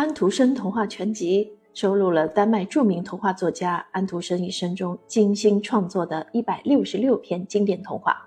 [0.00, 8.26] 安徒生童话全集》收录了丹麦著名童话作家安徒生一生中精心创作的一百六十六篇经典童话，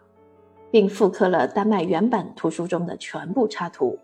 [0.70, 3.98] 并复刻了丹麦原版图书中的全部插图。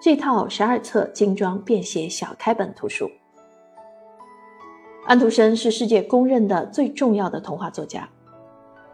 [0.00, 3.10] 这套十二册精装便携小开本图书。
[5.04, 8.08] 安徒生是世界公认的最重要的童话作家。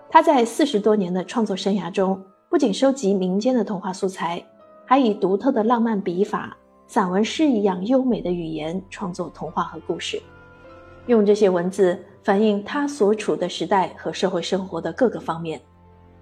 [0.09, 4.43] 他在四十多年的创作生涯中，不仅收集民间的童话素材，
[4.87, 6.57] 还以独特的浪漫笔法、
[6.87, 10.23] 散文诗一样优美的语言创作童话和故事，
[11.07, 15.61] 用这些文字反映他所处的时代和社会生活的各个方面，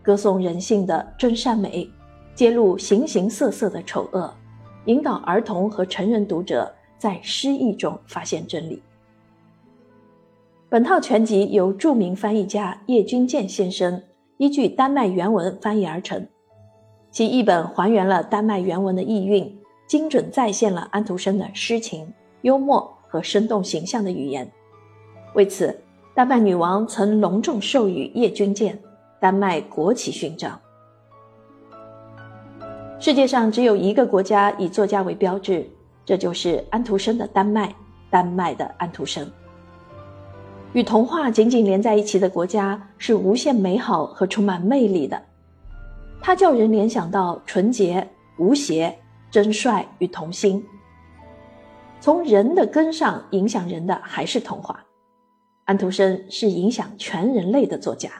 [0.02, 1.88] 歌颂人性的真善美，
[2.34, 4.32] 揭露形形色色的丑恶，
[4.86, 8.83] 引导儿童和成人读者在诗意中发现真理。
[10.70, 14.02] 本套全集由著名翻译家叶君健先生
[14.38, 16.27] 依据丹麦原文翻译而成，
[17.10, 22.12] 其译本还原了丹麦原文的意蕴，精准再现了安徒生的诗情、
[22.42, 24.50] 幽默和生动形象的语言。
[25.34, 25.78] 为此，
[26.14, 28.78] 丹麦女王曾隆重授予叶君健
[29.20, 30.58] 丹麦国旗勋章。
[33.00, 35.68] 世界上只有一个国家以作家为标志，
[36.04, 37.74] 这就是安徒生的丹麦，
[38.10, 39.30] 丹麦的安徒生。
[40.72, 45.20] 与童话紧紧连在一起的国家是无限美好和充满魅力的，
[46.20, 48.96] 它叫人联想到纯洁、无邪、
[49.34, 50.64] 真率与童心。
[51.98, 54.84] 从人的根上影响人的还是童话，
[55.64, 58.12] 安徒生是影响全人类的作家。